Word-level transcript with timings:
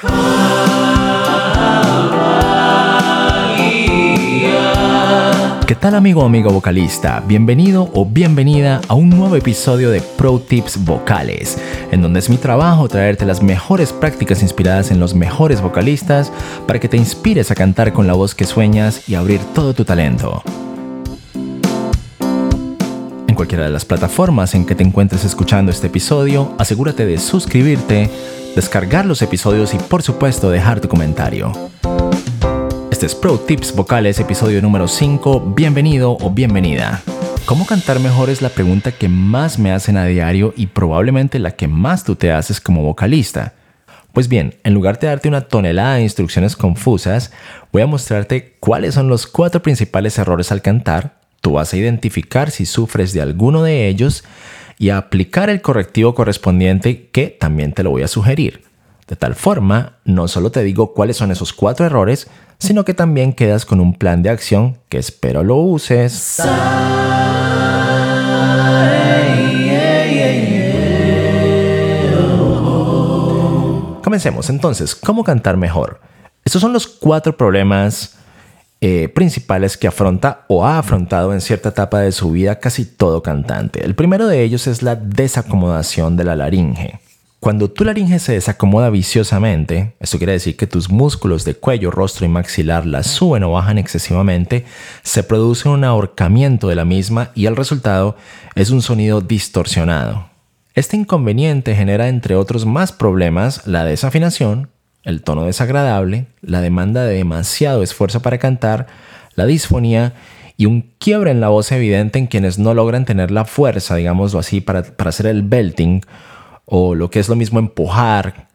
¿Qué 0.00 0.08
tal 5.76 5.94
amigo 5.94 6.22
o 6.22 6.26
amigo 6.26 6.50
vocalista? 6.50 7.22
Bienvenido 7.24 7.88
o 7.94 8.04
bienvenida 8.04 8.80
a 8.88 8.94
un 8.94 9.08
nuevo 9.08 9.36
episodio 9.36 9.90
de 9.90 10.00
Pro 10.00 10.40
Tips 10.40 10.84
Vocales, 10.84 11.58
en 11.92 12.02
donde 12.02 12.18
es 12.18 12.28
mi 12.28 12.38
trabajo 12.38 12.88
traerte 12.88 13.24
las 13.24 13.40
mejores 13.40 13.92
prácticas 13.92 14.42
inspiradas 14.42 14.90
en 14.90 14.98
los 14.98 15.14
mejores 15.14 15.60
vocalistas 15.60 16.32
para 16.66 16.80
que 16.80 16.88
te 16.88 16.96
inspires 16.96 17.52
a 17.52 17.54
cantar 17.54 17.92
con 17.92 18.08
la 18.08 18.14
voz 18.14 18.34
que 18.34 18.46
sueñas 18.46 19.08
y 19.08 19.14
abrir 19.14 19.40
todo 19.54 19.74
tu 19.74 19.84
talento. 19.84 20.42
En 23.28 23.36
cualquiera 23.36 23.64
de 23.64 23.70
las 23.70 23.84
plataformas 23.84 24.56
en 24.56 24.66
que 24.66 24.74
te 24.74 24.82
encuentres 24.82 25.24
escuchando 25.24 25.70
este 25.70 25.86
episodio, 25.86 26.52
asegúrate 26.58 27.06
de 27.06 27.18
suscribirte 27.18 28.10
descargar 28.54 29.04
los 29.04 29.20
episodios 29.22 29.74
y 29.74 29.78
por 29.78 30.02
supuesto 30.02 30.50
dejar 30.50 30.80
tu 30.80 30.88
comentario. 30.88 31.52
Este 32.90 33.06
es 33.06 33.14
Pro 33.14 33.38
Tips 33.38 33.74
Vocales, 33.74 34.20
episodio 34.20 34.62
número 34.62 34.86
5. 34.86 35.54
Bienvenido 35.56 36.16
o 36.20 36.30
bienvenida. 36.30 37.02
¿Cómo 37.46 37.66
cantar 37.66 37.98
mejor 37.98 38.30
es 38.30 38.40
la 38.40 38.48
pregunta 38.48 38.92
que 38.92 39.08
más 39.08 39.58
me 39.58 39.72
hacen 39.72 39.96
a 39.96 40.06
diario 40.06 40.54
y 40.56 40.68
probablemente 40.68 41.38
la 41.38 41.50
que 41.50 41.68
más 41.68 42.04
tú 42.04 42.14
te 42.14 42.32
haces 42.32 42.60
como 42.60 42.82
vocalista? 42.82 43.54
Pues 44.12 44.28
bien, 44.28 44.54
en 44.62 44.74
lugar 44.74 45.00
de 45.00 45.08
darte 45.08 45.28
una 45.28 45.42
tonelada 45.42 45.96
de 45.96 46.02
instrucciones 46.02 46.54
confusas, 46.54 47.32
voy 47.72 47.82
a 47.82 47.86
mostrarte 47.86 48.54
cuáles 48.60 48.94
son 48.94 49.08
los 49.08 49.26
cuatro 49.26 49.60
principales 49.60 50.16
errores 50.18 50.52
al 50.52 50.62
cantar. 50.62 51.18
Tú 51.40 51.54
vas 51.54 51.72
a 51.72 51.76
identificar 51.76 52.52
si 52.52 52.64
sufres 52.64 53.12
de 53.12 53.20
alguno 53.20 53.64
de 53.64 53.88
ellos 53.88 54.24
y 54.78 54.90
aplicar 54.90 55.50
el 55.50 55.62
correctivo 55.62 56.14
correspondiente 56.14 57.08
que 57.10 57.28
también 57.28 57.72
te 57.72 57.82
lo 57.82 57.90
voy 57.90 58.02
a 58.02 58.08
sugerir. 58.08 58.62
De 59.06 59.16
tal 59.16 59.34
forma, 59.34 59.98
no 60.04 60.28
solo 60.28 60.50
te 60.50 60.62
digo 60.62 60.94
cuáles 60.94 61.16
son 61.16 61.30
esos 61.30 61.52
cuatro 61.52 61.84
errores, 61.84 62.28
sino 62.58 62.84
que 62.84 62.94
también 62.94 63.34
quedas 63.34 63.66
con 63.66 63.80
un 63.80 63.94
plan 63.94 64.22
de 64.22 64.30
acción 64.30 64.78
que 64.88 64.98
espero 64.98 65.44
lo 65.44 65.56
uses. 65.56 66.40
Comencemos 74.02 74.48
entonces, 74.48 74.94
¿cómo 74.94 75.24
cantar 75.24 75.56
mejor? 75.56 76.00
Estos 76.44 76.62
son 76.62 76.72
los 76.72 76.86
cuatro 76.86 77.36
problemas 77.36 78.16
eh, 78.86 79.08
principales 79.08 79.78
que 79.78 79.88
afronta 79.88 80.44
o 80.46 80.66
ha 80.66 80.78
afrontado 80.78 81.32
en 81.32 81.40
cierta 81.40 81.70
etapa 81.70 82.00
de 82.00 82.12
su 82.12 82.32
vida 82.32 82.58
casi 82.58 82.84
todo 82.84 83.22
cantante. 83.22 83.82
El 83.82 83.94
primero 83.94 84.26
de 84.26 84.42
ellos 84.42 84.66
es 84.66 84.82
la 84.82 84.94
desacomodación 84.94 86.18
de 86.18 86.24
la 86.24 86.36
laringe. 86.36 87.00
Cuando 87.40 87.70
tu 87.70 87.82
laringe 87.82 88.18
se 88.18 88.34
desacomoda 88.34 88.90
viciosamente, 88.90 89.94
esto 90.00 90.18
quiere 90.18 90.34
decir 90.34 90.58
que 90.58 90.66
tus 90.66 90.90
músculos 90.90 91.46
de 91.46 91.54
cuello, 91.54 91.90
rostro 91.90 92.26
y 92.26 92.28
maxilar 92.28 92.84
la 92.84 93.02
suben 93.04 93.44
o 93.44 93.52
bajan 93.52 93.78
excesivamente, 93.78 94.66
se 95.02 95.22
produce 95.22 95.66
un 95.70 95.82
ahorcamiento 95.82 96.68
de 96.68 96.74
la 96.74 96.84
misma 96.84 97.30
y 97.34 97.46
el 97.46 97.56
resultado 97.56 98.18
es 98.54 98.68
un 98.68 98.82
sonido 98.82 99.22
distorsionado. 99.22 100.28
Este 100.74 100.98
inconveniente 100.98 101.74
genera 101.74 102.08
entre 102.08 102.36
otros 102.36 102.66
más 102.66 102.92
problemas 102.92 103.66
la 103.66 103.86
desafinación, 103.86 104.73
el 105.04 105.22
tono 105.22 105.44
desagradable, 105.44 106.26
la 106.42 106.60
demanda 106.60 107.04
de 107.04 107.16
demasiado 107.16 107.82
esfuerzo 107.82 108.20
para 108.20 108.38
cantar, 108.38 108.86
la 109.34 109.46
disfonía 109.46 110.14
y 110.56 110.66
un 110.66 110.92
quiebre 110.98 111.30
en 111.30 111.40
la 111.40 111.48
voz 111.48 111.72
evidente 111.72 112.18
en 112.18 112.26
quienes 112.26 112.58
no 112.58 112.74
logran 112.74 113.04
tener 113.04 113.30
la 113.30 113.44
fuerza, 113.44 113.96
digámoslo 113.96 114.38
así, 114.38 114.60
para, 114.60 114.84
hacer 114.98 115.26
el 115.26 115.42
belting 115.42 116.02
o 116.64 116.94
lo 116.94 117.10
que 117.10 117.20
es 117.20 117.28
lo 117.28 117.36
mismo 117.36 117.58
empujar 117.58 118.48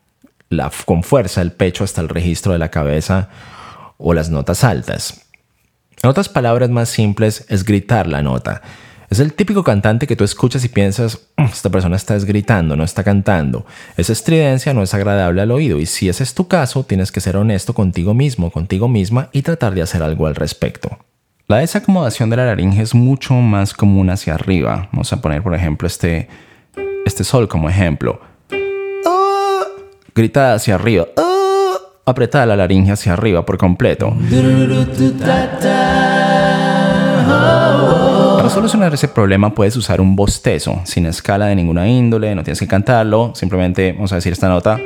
la, 0.50 0.72
con 0.86 1.03
fuerza 1.03 1.41
el 1.41 1.52
pecho 1.52 1.83
hasta 1.83 2.02
el 2.02 2.09
registro 2.09 2.53
de 2.53 2.59
la 2.59 2.69
cabeza 2.69 3.30
o 3.97 4.13
las 4.13 4.30
notas 4.30 4.63
altas. 4.63 5.25
En 6.02 6.09
otras 6.09 6.30
palabras 6.30 6.69
más 6.69 6.89
simples 6.89 7.45
es 7.50 7.66
gritar 7.66 8.07
la 8.07 8.24
nota. 8.24 8.62
Es 9.09 9.20
el 9.20 9.34
típico 9.34 9.64
cantante 9.64 10.06
que 10.06 10.16
tú 10.16 10.24
escuchas 10.24 10.64
y 10.64 10.70
piensas, 10.70 11.20
mm, 11.36 11.46
esta 11.46 11.70
persona 11.72 11.96
está 11.96 12.16
gritando, 12.20 12.75
no 12.75 12.84
está 12.84 13.03
cantando. 13.03 13.66
Esa 13.97 14.14
estridencia 14.14 14.72
no 14.74 14.84
es 14.84 14.94
agradable 14.94 15.42
al 15.42 15.50
oído 15.50 15.80
y 15.80 15.88
si 15.88 16.09
ese 16.09 16.22
es 16.24 16.36
tu 16.36 16.47
caso, 16.47 16.84
tienes 16.84 17.12
que 17.12 17.19
ser 17.19 17.36
honesto 17.36 17.74
contigo 17.74 18.14
mismo, 18.14 18.52
contigo 18.52 18.88
misma 18.88 19.30
y 19.31 19.42
tratar 19.42 19.74
de 19.74 19.81
hacer 19.81 20.03
algo 20.03 20.28
al 20.28 20.36
respecto. 20.36 21.00
La 21.48 21.58
desacomodación 21.58 22.30
de 22.30 22.38
la 22.38 22.46
laringe 22.46 22.84
es 22.84 22.94
mucho 22.94 23.34
más 23.34 23.74
común 23.74 24.12
hacia 24.12 24.36
arriba. 24.36 24.90
Vamos 24.92 25.12
a 25.12 25.19
poner, 25.19 25.42
por 25.42 25.56
ejemplo, 25.56 25.88
este, 25.88 26.30
este 27.03 27.24
sol 27.24 27.48
como 27.48 27.68
ejemplo. 27.68 28.22
Ah, 29.08 29.64
grita 30.14 30.53
hacia 30.53 30.75
arriba. 30.75 31.08
Ah, 31.18 31.78
apretada 32.06 32.46
la 32.46 32.56
laringe 32.56 32.92
hacia 32.92 33.14
arriba 33.14 33.44
por 33.44 33.58
completo. 33.58 34.16
Para 38.50 38.62
solucionar 38.62 38.92
ese 38.96 39.08
problema 39.08 39.54
puedes 39.54 39.76
usar 39.76 40.02
un 40.02 40.16
bostezo, 40.16 40.82
sin 40.84 41.06
escala 41.06 41.46
de 41.46 41.56
ninguna 41.56 41.88
índole, 41.88 42.34
no 42.34 42.44
tienes 42.44 42.60
que 42.60 42.68
cantarlo, 42.68 43.32
simplemente 43.36 43.92
vamos 43.92 44.12
a 44.12 44.16
decir 44.16 44.34
esta 44.34 44.50
nota. 44.50 44.82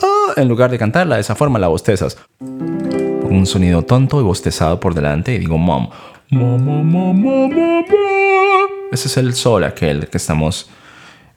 Ah, 0.00 0.34
en 0.36 0.46
lugar 0.46 0.70
de 0.70 0.78
cantarla 0.78 1.16
de 1.16 1.22
esa 1.22 1.34
forma 1.34 1.58
la 1.58 1.66
bostezas. 1.66 2.16
Un 2.38 3.44
sonido 3.44 3.82
tonto 3.82 4.20
y 4.20 4.22
bostezado 4.22 4.78
por 4.78 4.94
delante 4.94 5.34
y 5.34 5.38
digo 5.38 5.58
mom. 5.58 5.88
Ese 8.92 9.08
es 9.08 9.16
el 9.16 9.34
sol 9.34 9.64
aquel 9.64 10.06
que 10.06 10.16
estamos 10.16 10.70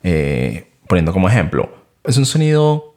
eh, 0.03 0.67
poniendo 0.87 1.11
como 1.11 1.29
ejemplo. 1.29 1.73
Es 2.03 2.15
un 2.15 2.27
sonido 2.27 2.93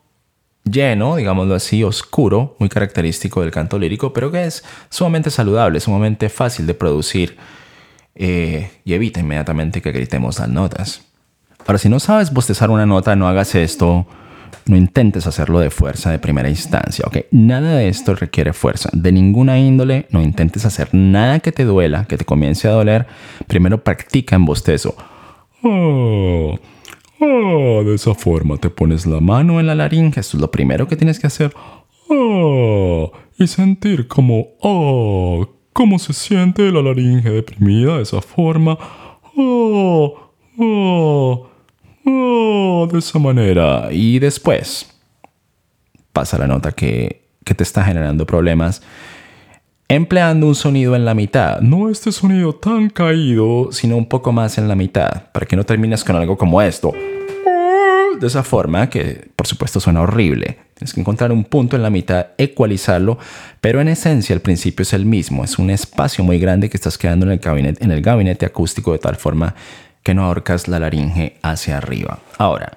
lleno, 0.62 1.16
digámoslo 1.16 1.54
así, 1.54 1.82
oscuro, 1.82 2.54
muy 2.58 2.68
característico 2.68 3.40
del 3.40 3.50
canto 3.50 3.78
lírico, 3.78 4.12
pero 4.12 4.30
que 4.30 4.44
es 4.44 4.62
sumamente 4.90 5.30
saludable, 5.30 5.80
sumamente 5.80 6.28
fácil 6.28 6.66
de 6.66 6.74
producir 6.74 7.38
eh, 8.14 8.70
y 8.84 8.94
evita 8.94 9.20
inmediatamente 9.20 9.82
que 9.82 9.92
gritemos 9.92 10.38
las 10.38 10.48
notas. 10.48 11.02
Ahora, 11.66 11.78
si 11.78 11.88
no 11.88 11.98
sabes 11.98 12.32
bostezar 12.32 12.70
una 12.70 12.86
nota, 12.86 13.16
no 13.16 13.26
hagas 13.26 13.54
esto, 13.54 14.06
no 14.66 14.76
intentes 14.76 15.26
hacerlo 15.26 15.60
de 15.60 15.70
fuerza 15.70 16.10
de 16.10 16.18
primera 16.18 16.48
instancia, 16.48 17.04
¿ok? 17.06 17.18
Nada 17.30 17.76
de 17.76 17.88
esto 17.88 18.14
requiere 18.14 18.52
fuerza, 18.52 18.90
de 18.92 19.12
ninguna 19.12 19.58
índole, 19.58 20.06
no 20.10 20.22
intentes 20.22 20.64
hacer 20.64 20.90
nada 20.92 21.40
que 21.40 21.52
te 21.52 21.64
duela, 21.64 22.04
que 22.06 22.16
te 22.16 22.24
comience 22.24 22.68
a 22.68 22.72
doler, 22.72 23.06
primero 23.46 23.82
practica 23.82 24.36
en 24.36 24.44
bostezo. 24.44 24.94
Oh, 25.62 26.58
oh, 27.20 27.82
de 27.84 27.94
esa 27.94 28.14
forma 28.14 28.58
te 28.58 28.70
pones 28.70 29.06
la 29.06 29.20
mano 29.20 29.60
en 29.60 29.66
la 29.66 29.74
laringe, 29.74 30.20
esto 30.20 30.36
es 30.36 30.40
lo 30.40 30.50
primero 30.50 30.86
que 30.86 30.96
tienes 30.96 31.18
que 31.18 31.26
hacer. 31.26 31.54
Oh, 32.08 33.12
y 33.38 33.46
sentir 33.46 34.06
como, 34.06 34.48
oh, 34.60 35.48
cómo 35.74 35.98
se 35.98 36.14
siente 36.14 36.72
la 36.72 36.80
laringe 36.80 37.28
deprimida 37.28 37.96
de 37.96 38.04
esa 38.04 38.22
forma. 38.22 38.78
Oh, 39.36 40.30
oh, 40.56 41.50
oh, 42.06 42.88
de 42.90 42.98
esa 42.98 43.18
manera. 43.18 43.88
Y 43.90 44.18
después 44.18 44.98
pasa 46.14 46.38
la 46.38 46.46
nota 46.46 46.72
que, 46.72 47.28
que 47.44 47.54
te 47.54 47.62
está 47.64 47.84
generando 47.84 48.24
problemas 48.24 48.80
empleando 49.86 50.46
un 50.46 50.54
sonido 50.54 50.96
en 50.96 51.04
la 51.04 51.14
mitad. 51.14 51.60
No 51.60 51.90
este 51.90 52.10
sonido 52.10 52.54
tan 52.54 52.88
caído, 52.88 53.68
sino 53.70 53.96
un 53.96 54.08
poco 54.08 54.32
más 54.32 54.56
en 54.56 54.68
la 54.68 54.74
mitad, 54.74 55.30
para 55.32 55.44
que 55.44 55.56
no 55.56 55.64
termines 55.64 56.02
con 56.04 56.16
algo 56.16 56.38
como 56.38 56.62
esto 56.62 56.92
de 58.18 58.26
esa 58.26 58.42
forma, 58.42 58.88
que 58.88 59.28
por 59.36 59.46
supuesto 59.46 59.80
suena 59.80 60.02
horrible. 60.02 60.58
Tienes 60.74 60.92
que 60.92 61.00
encontrar 61.00 61.30
un 61.30 61.44
punto 61.44 61.76
en 61.76 61.82
la 61.82 61.90
mitad, 61.90 62.28
ecualizarlo, 62.36 63.18
pero 63.60 63.80
en 63.80 63.88
esencia 63.88 64.34
el 64.34 64.40
principio 64.40 64.82
es 64.82 64.92
el 64.92 65.06
mismo. 65.06 65.44
Es 65.44 65.58
un 65.58 65.70
espacio 65.70 66.24
muy 66.24 66.38
grande 66.38 66.68
que 66.68 66.76
estás 66.76 66.98
quedando 66.98 67.26
en 67.26 67.32
el 67.32 67.38
gabinete, 67.38 67.84
en 67.84 67.92
el 67.92 68.02
gabinete 68.02 68.44
acústico 68.44 68.92
de 68.92 68.98
tal 68.98 69.16
forma 69.16 69.54
que 70.02 70.14
no 70.14 70.24
ahorcas 70.24 70.68
la 70.68 70.80
laringe 70.80 71.38
hacia 71.42 71.78
arriba. 71.78 72.18
Ahora, 72.38 72.76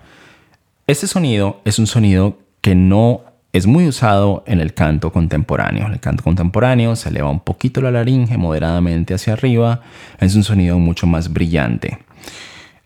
este 0.86 1.08
sonido 1.08 1.60
es 1.66 1.80
un 1.80 1.88
sonido 1.88 2.38
que 2.62 2.76
no 2.76 3.24
es 3.52 3.66
muy 3.66 3.88
usado 3.88 4.44
en 4.46 4.60
el 4.60 4.74
canto 4.74 5.12
contemporáneo. 5.12 5.88
En 5.88 5.94
el 5.94 6.00
canto 6.00 6.24
contemporáneo 6.24 6.96
se 6.96 7.10
eleva 7.10 7.30
un 7.30 7.40
poquito 7.40 7.82
la 7.82 7.92
laringe 7.92 8.38
moderadamente 8.38 9.14
hacia 9.14 9.34
arriba. 9.34 9.82
Es 10.20 10.36
un 10.36 10.44
sonido 10.44 10.78
mucho 10.78 11.08
más 11.08 11.34
brillante. 11.34 11.98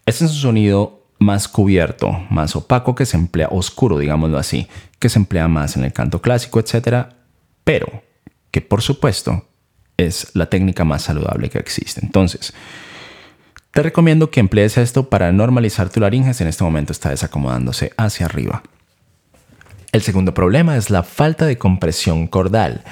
Este 0.05 0.25
es 0.25 0.31
un 0.31 0.37
sonido 0.37 1.00
más 1.21 1.47
cubierto, 1.47 2.25
más 2.31 2.55
opaco 2.55 2.95
que 2.95 3.05
se 3.05 3.15
emplea, 3.15 3.47
oscuro, 3.51 3.99
digámoslo 3.99 4.39
así, 4.39 4.67
que 4.97 5.07
se 5.07 5.19
emplea 5.19 5.47
más 5.47 5.77
en 5.77 5.83
el 5.83 5.93
canto 5.93 6.19
clásico, 6.19 6.59
etc. 6.59 7.09
Pero 7.63 8.01
que 8.49 8.61
por 8.61 8.81
supuesto 8.81 9.45
es 9.97 10.31
la 10.33 10.47
técnica 10.47 10.83
más 10.83 11.03
saludable 11.03 11.51
que 11.51 11.59
existe. 11.59 12.03
Entonces, 12.03 12.55
te 13.69 13.83
recomiendo 13.83 14.31
que 14.31 14.39
emplees 14.39 14.79
esto 14.79 15.09
para 15.09 15.31
normalizar 15.31 15.89
tu 15.89 15.99
laringe 15.99 16.33
si 16.33 16.41
en 16.41 16.49
este 16.49 16.63
momento 16.63 16.91
está 16.91 17.11
desacomodándose 17.11 17.93
hacia 17.97 18.25
arriba. 18.25 18.63
El 19.91 20.01
segundo 20.01 20.33
problema 20.33 20.75
es 20.75 20.89
la 20.89 21.03
falta 21.03 21.45
de 21.45 21.59
compresión 21.59 22.25
cordal. 22.25 22.83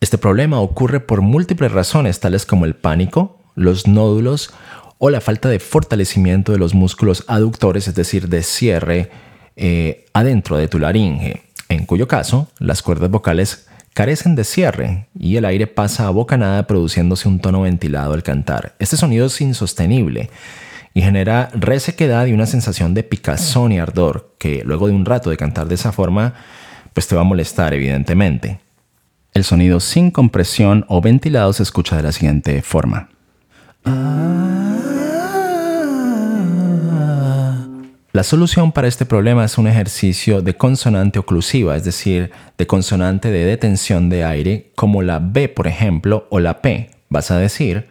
Este 0.00 0.18
problema 0.18 0.58
ocurre 0.60 0.98
por 0.98 1.22
múltiples 1.22 1.70
razones, 1.70 2.18
tales 2.18 2.44
como 2.44 2.64
el 2.64 2.74
pánico, 2.74 3.38
los 3.54 3.86
nódulos 3.86 4.52
o 4.98 5.10
la 5.10 5.20
falta 5.20 5.48
de 5.48 5.60
fortalecimiento 5.60 6.52
de 6.52 6.58
los 6.58 6.74
músculos 6.74 7.24
aductores, 7.28 7.88
es 7.88 7.94
decir, 7.94 8.28
de 8.28 8.42
cierre 8.42 9.10
eh, 9.56 10.06
adentro 10.12 10.56
de 10.56 10.68
tu 10.68 10.78
laringe. 10.78 11.42
en 11.68 11.84
cuyo 11.84 12.08
caso 12.08 12.48
las 12.58 12.82
cuerdas 12.82 13.10
vocales 13.10 13.66
carecen 13.92 14.36
de 14.36 14.44
cierre 14.44 15.08
y 15.18 15.36
el 15.36 15.44
aire 15.44 15.66
pasa 15.66 16.06
a 16.06 16.10
bocanada 16.10 16.66
produciéndose 16.66 17.28
un 17.28 17.40
tono 17.40 17.62
ventilado 17.62 18.14
al 18.14 18.22
cantar. 18.22 18.74
Este 18.78 18.96
sonido 18.96 19.26
es 19.26 19.40
insostenible 19.40 20.30
y 20.94 21.02
genera 21.02 21.50
resequedad 21.52 22.26
y 22.26 22.32
una 22.32 22.46
sensación 22.46 22.94
de 22.94 23.02
picazón 23.02 23.72
y 23.72 23.78
ardor 23.78 24.34
que 24.38 24.62
luego 24.64 24.86
de 24.86 24.94
un 24.94 25.04
rato 25.04 25.30
de 25.30 25.36
cantar 25.36 25.66
de 25.66 25.74
esa 25.74 25.92
forma 25.92 26.34
pues 26.92 27.08
te 27.08 27.14
va 27.14 27.22
a 27.22 27.24
molestar 27.24 27.74
evidentemente. 27.74 28.60
El 29.34 29.44
sonido 29.44 29.80
sin 29.80 30.10
compresión 30.10 30.84
o 30.88 31.00
ventilado 31.00 31.52
se 31.52 31.62
escucha 31.62 31.96
de 31.96 32.04
la 32.04 32.12
siguiente 32.12 32.62
forma. 32.62 33.08
La 38.18 38.24
solución 38.24 38.72
para 38.72 38.88
este 38.88 39.06
problema 39.06 39.44
es 39.44 39.58
un 39.58 39.68
ejercicio 39.68 40.42
de 40.42 40.56
consonante 40.56 41.20
oclusiva, 41.20 41.76
es 41.76 41.84
decir, 41.84 42.32
de 42.56 42.66
consonante 42.66 43.30
de 43.30 43.44
detención 43.44 44.08
de 44.08 44.24
aire, 44.24 44.72
como 44.74 45.02
la 45.02 45.20
B, 45.20 45.48
por 45.48 45.68
ejemplo, 45.68 46.26
o 46.30 46.40
la 46.40 46.60
P. 46.60 46.90
Vas 47.10 47.30
a 47.30 47.38
decir 47.38 47.86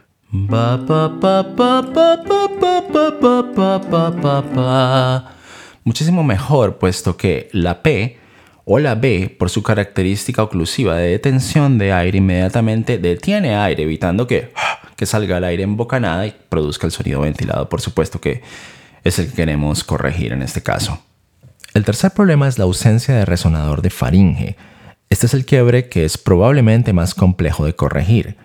muchísimo 5.85 6.23
mejor, 6.23 6.77
puesto 6.77 7.15
que 7.15 7.47
la 7.53 7.81
P 7.81 8.16
o 8.69 8.79
la 8.79 8.95
B, 8.95 9.33
por 9.39 9.49
su 9.49 9.63
característica 9.63 10.43
oclusiva 10.43 10.97
de 10.97 11.11
detención 11.11 11.77
de 11.77 11.93
aire, 11.93 12.17
inmediatamente 12.17 12.97
detiene 12.97 13.55
aire, 13.55 13.83
evitando 13.83 14.27
que, 14.27 14.51
que 14.97 15.05
salga 15.05 15.37
el 15.37 15.45
aire 15.45 15.63
en 15.63 15.77
bocanada 15.77 16.27
y 16.27 16.35
produzca 16.49 16.85
el 16.85 16.91
sonido 16.91 17.21
ventilado. 17.21 17.69
Por 17.69 17.79
supuesto 17.79 18.19
que 18.19 18.41
es 19.05 19.19
el 19.19 19.27
que 19.29 19.35
queremos 19.35 19.85
corregir 19.85 20.33
en 20.33 20.41
este 20.41 20.61
caso. 20.61 21.01
El 21.73 21.85
tercer 21.85 22.11
problema 22.11 22.49
es 22.49 22.57
la 22.57 22.65
ausencia 22.65 23.15
de 23.15 23.23
resonador 23.23 23.81
de 23.81 23.89
faringe. 23.89 24.57
Este 25.09 25.27
es 25.27 25.33
el 25.33 25.45
quiebre 25.45 25.87
que 25.87 26.03
es 26.03 26.17
probablemente 26.17 26.91
más 26.91 27.15
complejo 27.15 27.65
de 27.65 27.73
corregir. 27.73 28.35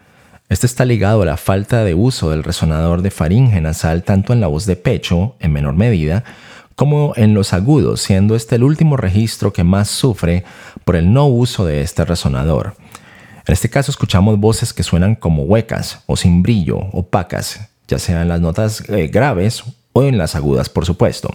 Este 0.49 0.67
está 0.67 0.85
ligado 0.85 1.23
a 1.23 1.27
la 1.27 1.37
falta 1.37 1.83
de 1.83 1.95
uso 1.95 2.31
del 2.31 2.45
resonador 2.45 3.03
de 3.03 3.11
faringe 3.11 3.61
nasal 3.61 4.05
tanto 4.05 4.33
en 4.33 4.41
la 4.41 4.47
voz 4.47 4.67
de 4.67 4.77
pecho, 4.77 5.35
en 5.41 5.53
menor 5.53 5.75
medida, 5.75 6.23
como 6.83 7.13
en 7.15 7.33
los 7.33 7.53
agudos, 7.53 8.01
siendo 8.01 8.35
este 8.35 8.57
el 8.57 8.65
último 8.65 8.97
registro 8.97 9.53
que 9.53 9.63
más 9.63 9.87
sufre 9.87 10.43
por 10.85 10.97
el 10.97 11.13
no 11.13 11.29
uso 11.29 11.65
de 11.65 11.81
este 11.81 12.05
resonador. 12.05 12.75
En 13.47 13.53
este 13.53 13.71
caso 13.71 13.93
escuchamos 13.93 14.41
voces 14.41 14.73
que 14.73 14.83
suenan 14.83 15.15
como 15.15 15.45
huecas 15.45 16.01
o 16.07 16.17
sin 16.17 16.43
brillo, 16.43 16.79
opacas, 16.91 17.69
ya 17.87 18.01
sean 18.01 18.27
las 18.27 18.41
notas 18.41 18.83
eh, 18.89 19.07
graves 19.07 19.63
o 19.93 20.03
en 20.03 20.19
las 20.19 20.35
agudas, 20.35 20.69
por 20.69 20.85
supuesto. 20.85 21.33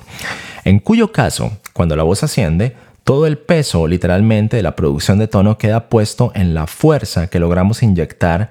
En 0.66 0.80
cuyo 0.80 1.14
caso, 1.14 1.54
cuando 1.72 1.96
la 1.96 2.04
voz 2.04 2.24
asciende, 2.24 2.76
todo 3.06 3.26
el 3.26 3.38
peso 3.38 3.88
literalmente 3.88 4.58
de 4.58 4.64
la 4.64 4.76
producción 4.76 5.18
de 5.18 5.30
tono 5.30 5.58
queda 5.58 5.88
puesto 5.88 6.34
en 6.36 6.56
la 6.56 6.68
fuerza 6.68 7.28
que 7.28 7.40
logramos 7.40 7.84
inyectar 7.84 8.50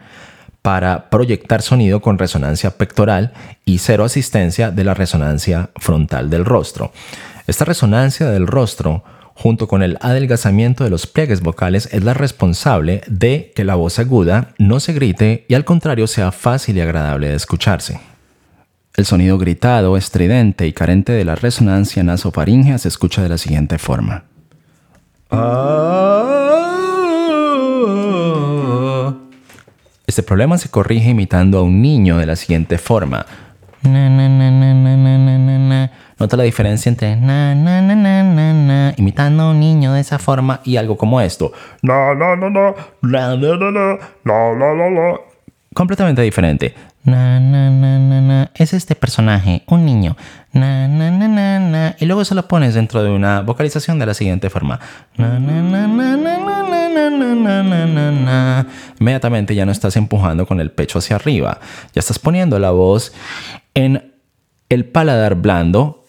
para 0.66 1.10
proyectar 1.10 1.62
sonido 1.62 2.00
con 2.00 2.18
resonancia 2.18 2.76
pectoral 2.76 3.32
y 3.64 3.78
cero 3.78 4.02
asistencia 4.02 4.72
de 4.72 4.82
la 4.82 4.94
resonancia 4.94 5.70
frontal 5.76 6.28
del 6.28 6.44
rostro. 6.44 6.90
Esta 7.46 7.64
resonancia 7.64 8.30
del 8.30 8.48
rostro 8.48 9.04
junto 9.34 9.68
con 9.68 9.84
el 9.84 9.96
adelgazamiento 10.00 10.82
de 10.82 10.90
los 10.90 11.06
pliegues 11.06 11.40
vocales 11.40 11.88
es 11.92 12.02
la 12.02 12.14
responsable 12.14 13.02
de 13.06 13.52
que 13.54 13.62
la 13.62 13.76
voz 13.76 14.00
aguda 14.00 14.54
no 14.58 14.80
se 14.80 14.92
grite 14.92 15.46
y 15.48 15.54
al 15.54 15.64
contrario 15.64 16.08
sea 16.08 16.32
fácil 16.32 16.76
y 16.76 16.80
agradable 16.80 17.28
de 17.28 17.36
escucharse. 17.36 18.00
El 18.96 19.06
sonido 19.06 19.38
gritado, 19.38 19.96
estridente 19.96 20.66
y 20.66 20.72
carente 20.72 21.12
de 21.12 21.24
la 21.24 21.36
resonancia 21.36 22.02
nasofaringea 22.02 22.78
se 22.78 22.88
escucha 22.88 23.22
de 23.22 23.28
la 23.28 23.38
siguiente 23.38 23.78
forma. 23.78 24.24
Este 30.16 30.22
problema 30.22 30.56
se 30.56 30.70
corrige 30.70 31.10
imitando 31.10 31.58
a 31.58 31.62
un 31.62 31.82
niño 31.82 32.16
de 32.16 32.24
la 32.24 32.36
siguiente 32.36 32.78
forma. 32.78 33.26
Nota 36.18 36.36
la 36.38 36.42
diferencia 36.42 36.88
entre 36.88 37.12
imitando 38.96 39.42
a 39.42 39.50
un 39.50 39.60
niño 39.60 39.92
de 39.92 40.00
esa 40.00 40.18
forma 40.18 40.62
y 40.64 40.78
algo 40.78 40.96
como 40.96 41.20
esto. 41.20 41.52
Completamente 45.74 46.22
diferente. 46.22 46.74
Es 47.06 48.72
este 48.72 48.96
personaje, 48.96 49.62
un 49.68 49.84
niño. 49.84 50.16
Y 50.52 52.04
luego 52.06 52.24
se 52.24 52.34
lo 52.34 52.48
pones 52.48 52.74
dentro 52.74 53.04
de 53.04 53.10
una 53.10 53.42
vocalización 53.42 53.98
de 54.00 54.06
la 54.06 54.14
siguiente 54.14 54.50
forma. 54.50 54.80
Inmediatamente 58.98 59.54
ya 59.54 59.64
no 59.66 59.72
estás 59.72 59.96
empujando 59.96 60.46
con 60.46 60.60
el 60.60 60.72
pecho 60.72 60.98
hacia 60.98 61.16
arriba. 61.16 61.60
Ya 61.94 62.00
estás 62.00 62.18
poniendo 62.18 62.58
la 62.58 62.72
voz 62.72 63.12
en 63.74 64.14
el 64.68 64.84
paladar 64.86 65.36
blando. 65.36 66.04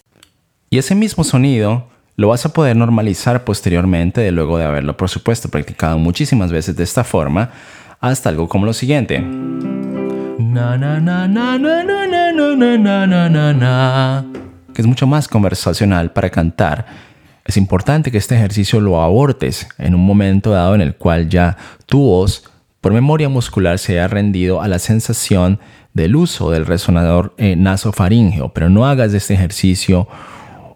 Y 0.71 0.79
ese 0.79 0.95
mismo 0.95 1.23
sonido 1.23 1.89
lo 2.15 2.29
vas 2.29 2.45
a 2.45 2.53
poder 2.53 2.75
normalizar 2.75 3.43
posteriormente, 3.43 4.21
de 4.21 4.31
luego 4.31 4.57
de 4.57 4.65
haberlo, 4.65 4.97
por 4.97 5.09
supuesto, 5.09 5.49
practicado 5.49 5.99
muchísimas 5.99 6.51
veces 6.51 6.75
de 6.75 6.83
esta 6.83 7.03
forma, 7.03 7.51
hasta 7.99 8.29
algo 8.29 8.49
como 8.49 8.65
lo 8.65 8.73
siguiente. 8.73 9.23
Que 14.73 14.81
es 14.81 14.87
mucho 14.87 15.07
más 15.07 15.27
conversacional 15.27 16.11
para 16.11 16.29
cantar. 16.29 16.85
Es 17.43 17.57
importante 17.57 18.11
que 18.11 18.19
este 18.19 18.35
ejercicio 18.35 18.79
lo 18.79 19.01
abortes 19.01 19.67
en 19.79 19.95
un 19.95 20.05
momento 20.05 20.51
dado 20.51 20.75
en 20.75 20.81
el 20.81 20.95
cual 20.95 21.27
ya 21.27 21.57
tu 21.87 21.99
voz, 21.99 22.43
por 22.81 22.93
memoria 22.93 23.29
muscular, 23.29 23.79
se 23.79 23.93
haya 23.93 24.07
rendido 24.07 24.61
a 24.61 24.67
la 24.67 24.77
sensación 24.77 25.59
del 25.93 26.15
uso 26.15 26.51
del 26.51 26.67
resonador 26.67 27.33
eh, 27.37 27.55
nasofaríngeo, 27.55 28.49
pero 28.53 28.69
no 28.69 28.85
hagas 28.85 29.11
de 29.13 29.17
este 29.17 29.33
ejercicio 29.33 30.07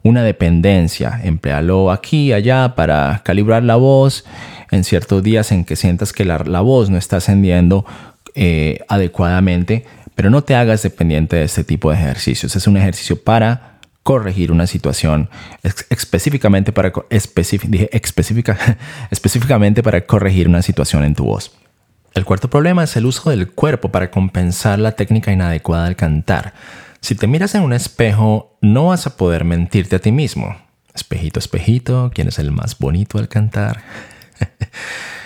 una 0.04 0.24
dependencia. 0.24 1.22
Emplealo 1.24 1.92
aquí 1.92 2.30
y 2.30 2.34
allá 2.34 2.74
para 2.76 3.22
calibrar 3.24 3.64
la 3.64 3.76
voz 3.76 4.26
en 4.72 4.84
ciertos 4.84 5.22
días 5.22 5.52
en 5.52 5.66
que 5.66 5.76
sientas 5.76 6.14
que 6.14 6.26
la, 6.26 6.62
voz 6.62 6.90
no 6.90 6.98
está 6.98 7.18
ascendiendo 7.18 7.86
eh, 8.36 8.80
adecuadamente, 8.88 9.86
pero 10.16 10.30
no 10.30 10.44
te 10.44 10.56
hagas 10.56 10.84
dependiente 10.84 11.38
de 11.38 11.44
este 11.44 11.64
tipo 11.64 11.90
de 11.92 11.98
ejercicios. 11.98 12.56
Es 12.56 12.68
un 12.68 12.78
ejercicio 12.78 13.22
para 13.24 13.80
corregir 14.04 14.52
una 14.52 14.68
situación 14.68 15.30
específicamente 15.90 16.72
para 16.72 16.92
específica, 17.10 18.58
específicamente 19.12 19.84
para 19.84 20.02
corregir 20.02 20.48
una 20.48 20.62
situación 20.62 21.04
en 21.04 21.16
tu 21.16 21.26
voz. 21.26 21.52
El 22.14 22.26
cuarto 22.26 22.50
problema 22.50 22.84
es 22.84 22.96
el 22.98 23.06
uso 23.06 23.30
del 23.30 23.52
cuerpo 23.52 23.90
para 23.90 24.12
compensar 24.12 24.80
la 24.80 24.94
técnica 24.94 25.32
inadecuada 25.32 25.86
al 25.86 25.96
cantar. 25.96 26.54
Si 27.00 27.16
te 27.16 27.26
miras 27.28 27.56
en 27.56 27.64
un 27.64 27.74
espejo, 27.74 28.58
no 28.62 28.88
vas 28.88 29.08
a 29.08 29.16
poder 29.16 29.46
mentirte 29.46 29.96
a 29.96 30.00
ti 30.00 30.12
mismo. 30.12 30.58
Espejito, 30.94 31.40
espejito, 31.40 32.12
¿quién 32.14 32.28
es 32.28 32.38
el 32.38 32.52
más 32.52 32.78
bonito 32.78 33.18
al 33.18 33.30
cantar? 33.30 33.82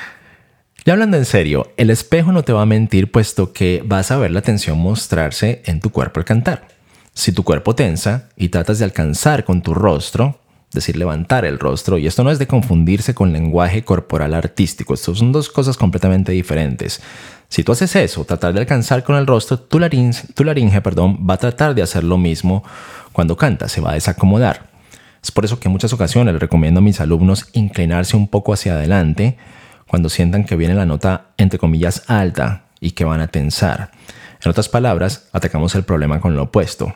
ya 0.85 0.93
hablando 0.93 1.17
en 1.17 1.25
serio, 1.25 1.71
el 1.77 1.89
espejo 1.89 2.31
no 2.31 2.43
te 2.43 2.53
va 2.53 2.61
a 2.61 2.67
mentir 2.67 3.11
puesto 3.11 3.53
que 3.53 3.81
vas 3.83 4.11
a 4.11 4.17
ver 4.17 4.29
la 4.29 4.43
tensión 4.43 4.77
mostrarse 4.77 5.63
en 5.65 5.79
tu 5.79 5.89
cuerpo 5.89 6.19
al 6.19 6.25
cantar. 6.25 6.67
Si 7.11 7.31
tu 7.31 7.43
cuerpo 7.43 7.73
tensa 7.73 8.29
y 8.37 8.49
tratas 8.49 8.77
de 8.77 8.85
alcanzar 8.85 9.45
con 9.45 9.63
tu 9.63 9.73
rostro, 9.73 10.39
decir 10.71 10.95
levantar 10.95 11.43
el 11.43 11.57
rostro, 11.57 11.97
y 11.97 12.05
esto 12.05 12.23
no 12.23 12.29
es 12.29 12.37
de 12.37 12.45
confundirse 12.45 13.15
con 13.15 13.33
lenguaje 13.33 13.83
corporal 13.83 14.35
artístico, 14.35 14.93
esto 14.93 15.15
son 15.15 15.31
dos 15.31 15.49
cosas 15.49 15.75
completamente 15.75 16.33
diferentes. 16.33 17.01
Si 17.49 17.63
tú 17.63 17.71
haces 17.71 17.95
eso, 17.95 18.23
tratar 18.23 18.53
de 18.53 18.59
alcanzar 18.59 19.03
con 19.03 19.15
el 19.15 19.25
rostro, 19.25 19.57
tu 19.57 19.79
laringe, 19.79 20.81
perdón, 20.81 21.25
va 21.27 21.33
a 21.33 21.37
tratar 21.37 21.73
de 21.73 21.81
hacer 21.81 22.03
lo 22.03 22.19
mismo 22.19 22.63
cuando 23.11 23.35
canta, 23.37 23.69
se 23.69 23.81
va 23.81 23.91
a 23.91 23.95
desacomodar. 23.95 24.69
Es 25.23 25.31
por 25.31 25.45
eso 25.45 25.59
que 25.59 25.67
en 25.67 25.71
muchas 25.71 25.93
ocasiones 25.93 26.39
recomiendo 26.39 26.77
a 26.77 26.83
mis 26.83 27.01
alumnos 27.01 27.47
inclinarse 27.53 28.15
un 28.15 28.27
poco 28.27 28.53
hacia 28.53 28.73
adelante 28.73 29.37
cuando 29.87 30.09
sientan 30.09 30.43
que 30.45 30.55
viene 30.55 30.73
la 30.73 30.85
nota 30.85 31.27
entre 31.37 31.59
comillas 31.59 32.03
alta 32.07 32.65
y 32.79 32.91
que 32.91 33.05
van 33.05 33.21
a 33.21 33.27
tensar. 33.27 33.91
En 34.43 34.49
otras 34.49 34.69
palabras, 34.69 35.29
atacamos 35.31 35.75
el 35.75 35.83
problema 35.83 36.19
con 36.19 36.35
lo 36.35 36.43
opuesto. 36.43 36.95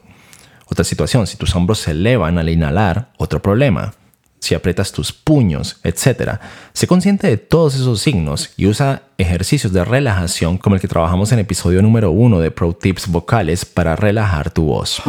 Otra 0.67 0.83
situación, 0.83 1.25
si 1.25 1.37
tus 1.37 1.55
hombros 1.55 1.79
se 1.79 1.91
elevan 1.91 2.37
al 2.37 2.49
inhalar, 2.49 3.11
otro 3.17 3.41
problema 3.41 3.93
si 4.39 4.55
aprietas 4.55 4.91
tus 4.91 5.11
puños, 5.11 5.79
etc. 5.83 6.39
Sé 6.73 6.87
consciente 6.87 7.27
de 7.27 7.37
todos 7.37 7.75
esos 7.75 8.01
signos 8.01 8.51
y 8.57 8.67
usa 8.67 9.03
ejercicios 9.17 9.73
de 9.73 9.83
relajación 9.83 10.57
como 10.57 10.75
el 10.75 10.81
que 10.81 10.87
trabajamos 10.87 11.31
en 11.31 11.39
episodio 11.39 11.81
número 11.81 12.11
1 12.11 12.39
de 12.39 12.51
Pro 12.51 12.73
Tips 12.73 13.07
Vocales 13.07 13.65
para 13.65 13.95
relajar 13.95 14.51
tu 14.51 14.63
voz. 14.63 15.01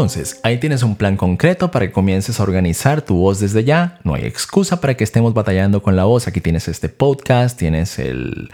Entonces, 0.00 0.40
ahí 0.44 0.56
tienes 0.56 0.82
un 0.82 0.96
plan 0.96 1.18
concreto 1.18 1.70
para 1.70 1.86
que 1.86 1.92
comiences 1.92 2.40
a 2.40 2.42
organizar 2.42 3.02
tu 3.02 3.16
voz 3.16 3.38
desde 3.38 3.64
ya. 3.64 3.98
No 4.02 4.14
hay 4.14 4.24
excusa 4.24 4.80
para 4.80 4.94
que 4.94 5.04
estemos 5.04 5.34
batallando 5.34 5.82
con 5.82 5.94
la 5.94 6.04
voz. 6.04 6.26
Aquí 6.26 6.40
tienes 6.40 6.68
este 6.68 6.88
podcast, 6.88 7.58
tienes 7.58 7.98
el 7.98 8.50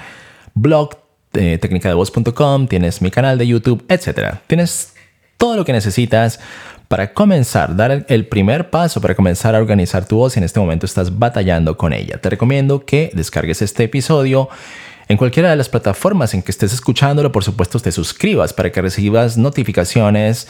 blog 0.54 0.96
eh, 1.34 1.58
técnica 1.58 1.88
de 1.88 1.94
voz.com, 1.94 2.66
tienes 2.66 3.00
mi 3.00 3.12
canal 3.12 3.38
de 3.38 3.46
YouTube, 3.46 3.84
etc. 3.88 4.38
Tienes 4.48 4.94
todo 5.36 5.54
lo 5.54 5.64
que 5.64 5.72
necesitas 5.72 6.40
para 6.88 7.14
comenzar, 7.14 7.76
dar 7.76 8.04
el 8.08 8.26
primer 8.26 8.70
paso 8.70 9.00
para 9.00 9.14
comenzar 9.14 9.54
a 9.54 9.58
organizar 9.58 10.04
tu 10.04 10.16
voz 10.16 10.34
y 10.34 10.40
en 10.40 10.44
este 10.44 10.58
momento 10.58 10.84
estás 10.84 11.16
batallando 11.16 11.76
con 11.76 11.92
ella. 11.92 12.20
Te 12.20 12.28
recomiendo 12.28 12.84
que 12.84 13.12
descargues 13.14 13.62
este 13.62 13.84
episodio 13.84 14.48
en 15.06 15.16
cualquiera 15.16 15.50
de 15.50 15.54
las 15.54 15.68
plataformas 15.68 16.34
en 16.34 16.42
que 16.42 16.50
estés 16.50 16.72
escuchándolo, 16.72 17.30
por 17.30 17.44
supuesto, 17.44 17.78
te 17.78 17.92
suscribas 17.92 18.52
para 18.52 18.72
que 18.72 18.82
recibas 18.82 19.38
notificaciones 19.38 20.48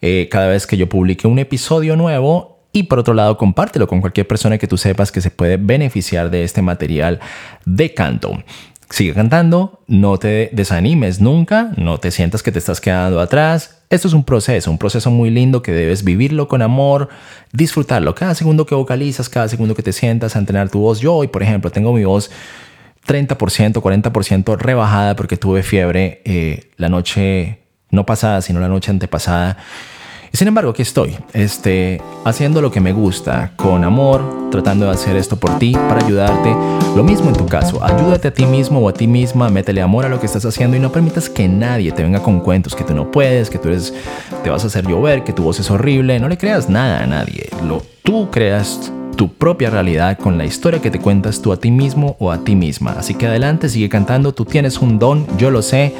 eh, 0.00 0.28
cada 0.30 0.48
vez 0.48 0.66
que 0.66 0.76
yo 0.76 0.88
publique 0.88 1.26
un 1.26 1.38
episodio 1.38 1.96
nuevo. 1.96 2.58
Y 2.72 2.84
por 2.84 2.98
otro 2.98 3.14
lado, 3.14 3.38
compártelo 3.38 3.86
con 3.86 4.00
cualquier 4.00 4.28
persona 4.28 4.58
que 4.58 4.66
tú 4.66 4.76
sepas 4.76 5.10
que 5.10 5.20
se 5.20 5.30
puede 5.30 5.56
beneficiar 5.56 6.30
de 6.30 6.44
este 6.44 6.62
material 6.62 7.18
de 7.64 7.94
canto. 7.94 8.42
Sigue 8.90 9.12
cantando, 9.12 9.82
no 9.86 10.18
te 10.18 10.48
desanimes 10.52 11.20
nunca, 11.20 11.72
no 11.76 11.98
te 11.98 12.10
sientas 12.10 12.42
que 12.42 12.52
te 12.52 12.58
estás 12.58 12.80
quedando 12.80 13.20
atrás. 13.20 13.82
Esto 13.90 14.08
es 14.08 14.14
un 14.14 14.24
proceso, 14.24 14.70
un 14.70 14.78
proceso 14.78 15.10
muy 15.10 15.30
lindo 15.30 15.62
que 15.62 15.72
debes 15.72 16.04
vivirlo 16.04 16.48
con 16.48 16.62
amor, 16.62 17.08
disfrutarlo. 17.52 18.14
Cada 18.14 18.34
segundo 18.34 18.64
que 18.64 18.74
vocalizas, 18.74 19.28
cada 19.28 19.48
segundo 19.48 19.74
que 19.74 19.82
te 19.82 19.92
sientas 19.92 20.36
a 20.36 20.38
entrenar 20.38 20.70
tu 20.70 20.80
voz. 20.80 21.00
Yo 21.00 21.14
hoy, 21.14 21.28
por 21.28 21.42
ejemplo, 21.42 21.70
tengo 21.70 21.92
mi 21.92 22.04
voz 22.04 22.30
30%, 23.06 23.72
40% 23.74 24.56
rebajada 24.56 25.16
porque 25.16 25.36
tuve 25.36 25.62
fiebre 25.62 26.22
eh, 26.24 26.70
la 26.76 26.88
noche 26.88 27.60
no 27.90 28.04
pasada, 28.06 28.40
sino 28.42 28.60
la 28.60 28.68
noche 28.68 28.90
antepasada. 28.90 29.56
Y 30.32 30.36
sin 30.36 30.48
embargo, 30.48 30.70
aquí 30.70 30.82
estoy, 30.82 31.16
este, 31.32 32.02
haciendo 32.24 32.60
lo 32.60 32.70
que 32.70 32.80
me 32.80 32.92
gusta, 32.92 33.52
con 33.56 33.82
amor, 33.82 34.50
tratando 34.50 34.84
de 34.84 34.92
hacer 34.92 35.16
esto 35.16 35.36
por 35.36 35.58
ti, 35.58 35.72
para 35.72 36.04
ayudarte. 36.04 36.54
Lo 36.94 37.02
mismo 37.02 37.30
en 37.30 37.36
tu 37.36 37.46
caso, 37.46 37.82
ayúdate 37.82 38.28
a 38.28 38.34
ti 38.34 38.44
mismo 38.44 38.80
o 38.80 38.88
a 38.90 38.92
ti 38.92 39.06
misma, 39.06 39.48
métele 39.48 39.80
amor 39.80 40.04
a 40.04 40.08
lo 40.10 40.20
que 40.20 40.26
estás 40.26 40.44
haciendo 40.44 40.76
y 40.76 40.80
no 40.80 40.92
permitas 40.92 41.30
que 41.30 41.48
nadie 41.48 41.92
te 41.92 42.02
venga 42.02 42.22
con 42.22 42.40
cuentos 42.40 42.74
que 42.74 42.84
tú 42.84 42.94
no 42.94 43.10
puedes, 43.10 43.48
que 43.48 43.58
tú 43.58 43.68
eres, 43.68 43.94
te 44.44 44.50
vas 44.50 44.64
a 44.64 44.66
hacer 44.66 44.86
llover, 44.86 45.24
que 45.24 45.32
tu 45.32 45.42
voz 45.42 45.60
es 45.60 45.70
horrible. 45.70 46.20
No 46.20 46.28
le 46.28 46.36
creas 46.36 46.68
nada 46.68 47.02
a 47.02 47.06
nadie. 47.06 47.48
Lo, 47.66 47.82
tú 48.02 48.30
creas 48.30 48.92
tu 49.18 49.32
propia 49.32 49.68
realidad 49.68 50.16
con 50.16 50.38
la 50.38 50.44
historia 50.44 50.80
que 50.80 50.92
te 50.92 51.00
cuentas 51.00 51.42
tú 51.42 51.52
a 51.52 51.56
ti 51.58 51.72
mismo 51.72 52.14
o 52.20 52.30
a 52.30 52.44
ti 52.44 52.54
misma. 52.54 52.92
Así 52.92 53.16
que 53.16 53.26
adelante, 53.26 53.68
sigue 53.68 53.88
cantando, 53.88 54.32
tú 54.32 54.44
tienes 54.44 54.78
un 54.78 55.00
don, 55.00 55.26
yo 55.36 55.50
lo 55.50 55.60
sé, 55.60 55.92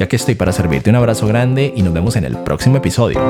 ya 0.00 0.08
que 0.08 0.16
estoy 0.16 0.34
para 0.34 0.50
servirte. 0.50 0.90
Un 0.90 0.96
abrazo 0.96 1.28
grande 1.28 1.72
y 1.76 1.82
nos 1.82 1.94
vemos 1.94 2.16
en 2.16 2.24
el 2.24 2.36
próximo 2.36 2.76
episodio. 2.76 3.20